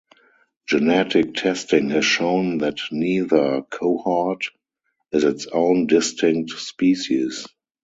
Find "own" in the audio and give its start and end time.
5.45-5.85